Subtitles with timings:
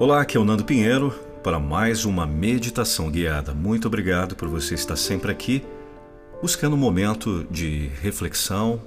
[0.00, 3.52] Olá, aqui é o Nando Pinheiro para mais uma meditação guiada.
[3.52, 5.62] Muito obrigado por você estar sempre aqui,
[6.40, 8.80] buscando um momento de reflexão,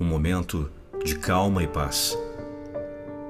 [0.00, 0.68] um momento
[1.04, 2.18] de calma e paz.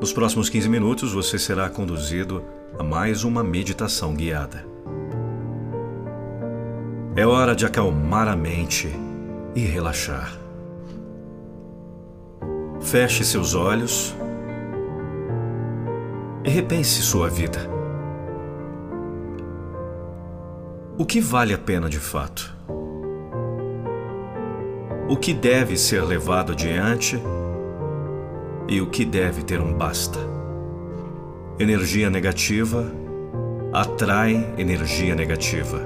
[0.00, 2.42] Nos próximos 15 minutos você será conduzido
[2.78, 4.64] a mais uma meditação guiada.
[7.14, 8.88] É hora de acalmar a mente
[9.54, 10.34] e relaxar.
[12.80, 14.14] Feche seus olhos
[16.50, 17.70] repense sua vida.
[20.98, 22.54] O que vale a pena de fato?
[25.08, 27.20] O que deve ser levado adiante
[28.68, 30.18] e o que deve ter um basta?
[31.58, 32.90] Energia negativa
[33.72, 35.80] atrai energia negativa.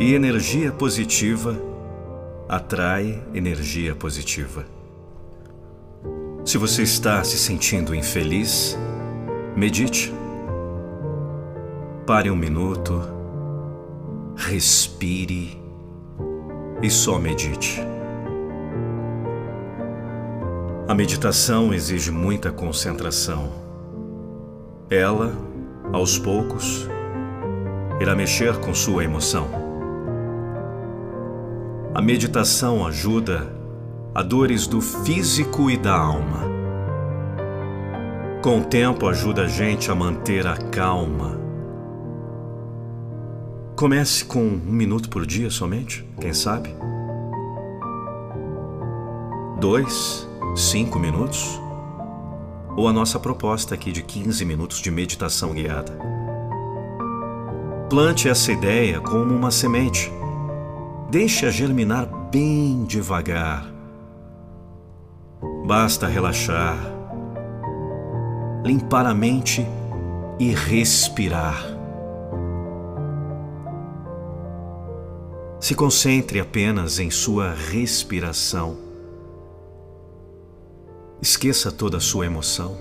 [0.00, 1.56] E energia positiva
[2.48, 4.64] atrai energia positiva.
[6.44, 8.76] Se você está se sentindo infeliz,
[9.56, 10.12] medite.
[12.04, 13.00] Pare um minuto,
[14.34, 15.62] respire
[16.82, 17.80] e só medite.
[20.88, 23.52] A meditação exige muita concentração.
[24.90, 25.32] Ela,
[25.92, 26.88] aos poucos,
[28.00, 29.48] irá mexer com sua emoção.
[31.94, 33.61] A meditação ajuda
[34.14, 36.42] a dores do físico e da alma.
[38.42, 41.40] Com o tempo, ajuda a gente a manter a calma.
[43.74, 46.74] Comece com um minuto por dia somente, quem sabe?
[49.58, 51.58] Dois, cinco minutos?
[52.76, 55.98] Ou a nossa proposta aqui de 15 minutos de meditação guiada.
[57.88, 60.12] Plante essa ideia como uma semente.
[61.10, 63.72] Deixe-a germinar bem devagar
[65.64, 66.76] Basta relaxar,
[68.64, 69.64] limpar a mente
[70.38, 71.64] e respirar.
[75.60, 78.76] Se concentre apenas em sua respiração.
[81.22, 82.76] Esqueça toda a sua emoção.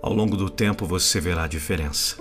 [0.00, 2.16] Ao longo do tempo você verá a diferença.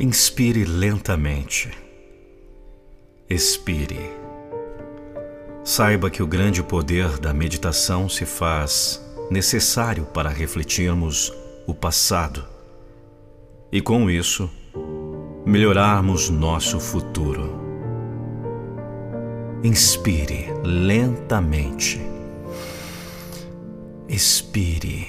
[0.00, 1.70] Inspire lentamente.
[3.30, 4.31] Expire.
[5.64, 9.00] Saiba que o grande poder da meditação se faz
[9.30, 11.32] necessário para refletirmos
[11.66, 12.44] o passado
[13.70, 14.50] e, com isso,
[15.46, 17.60] melhorarmos nosso futuro.
[19.62, 22.00] Inspire lentamente.
[24.08, 25.06] Expire.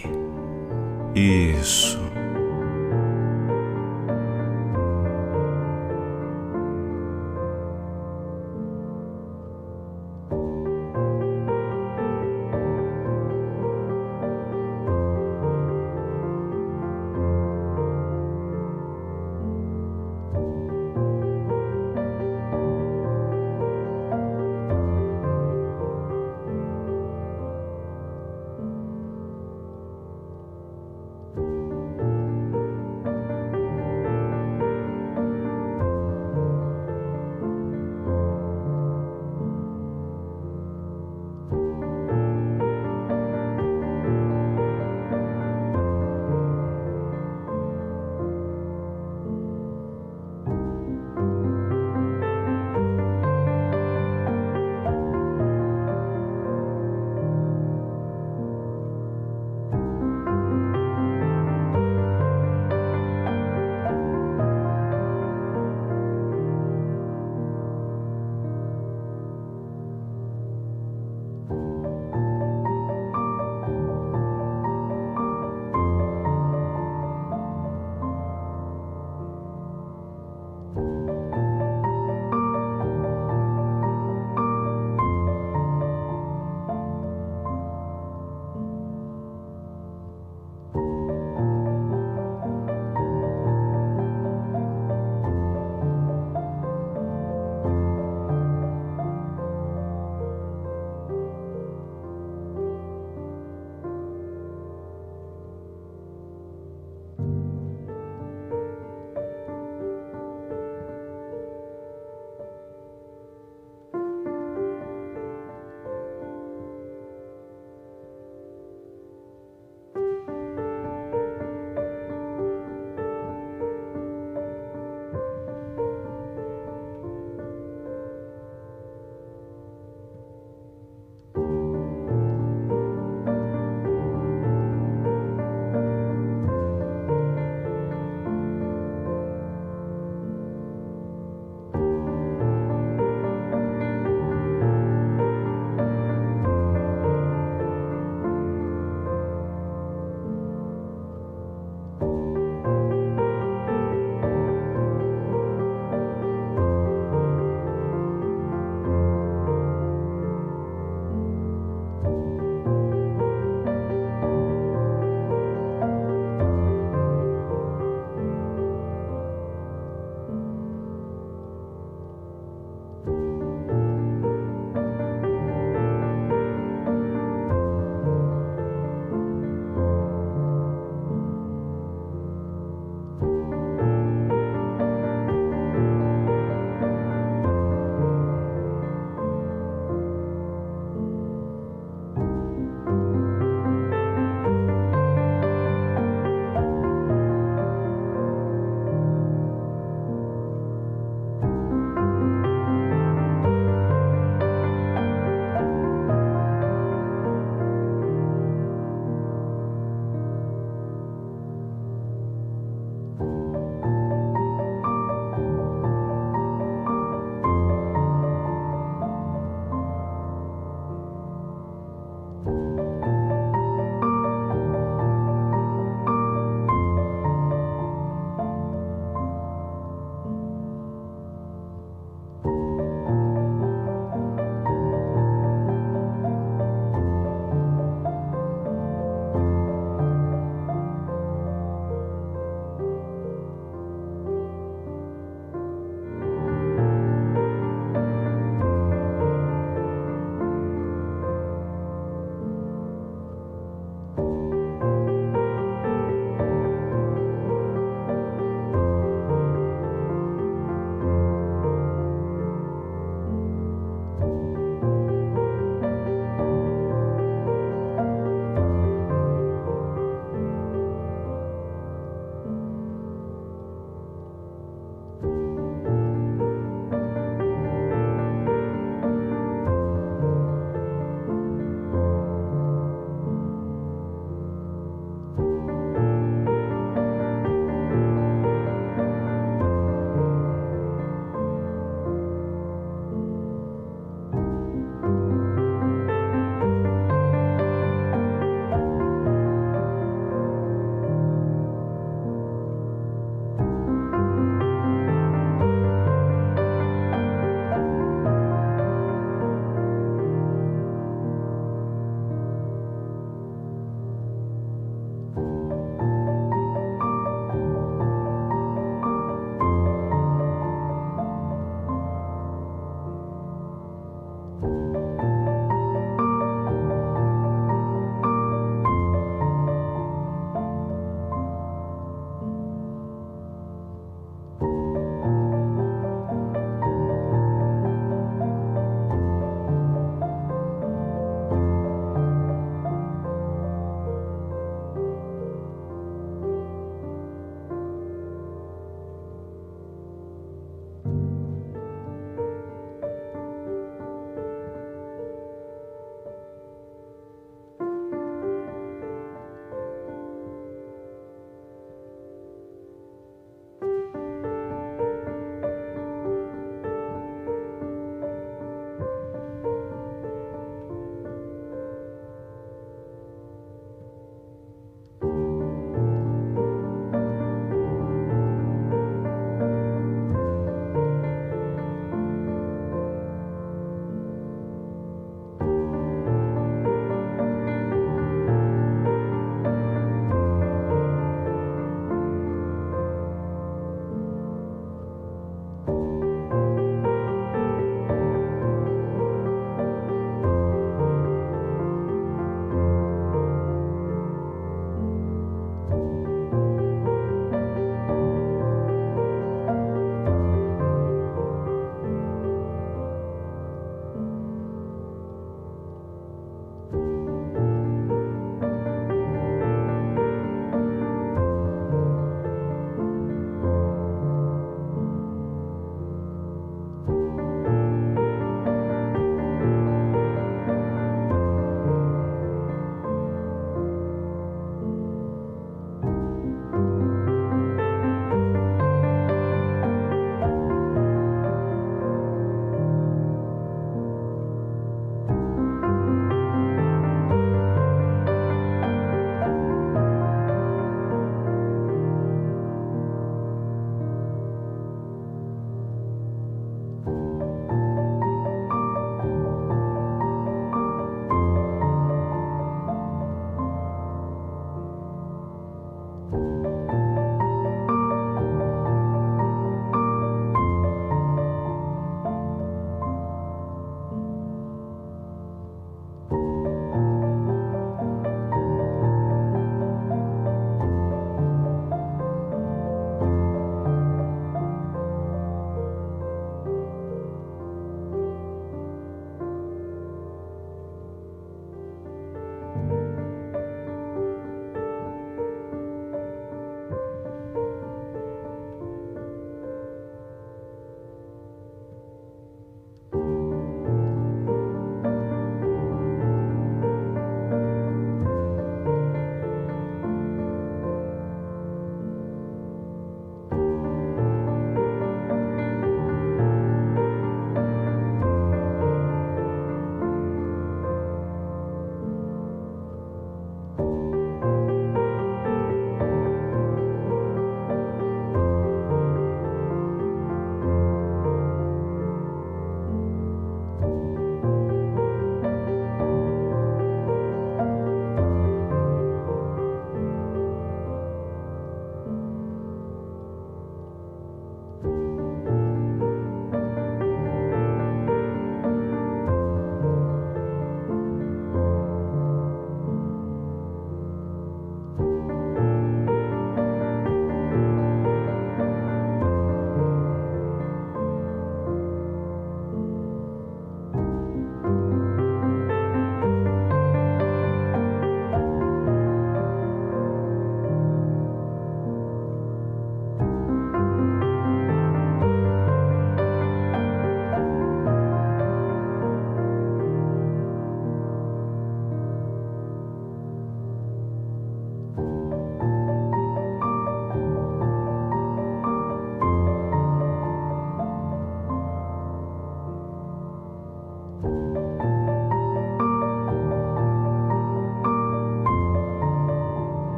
[1.16, 2.03] Isso.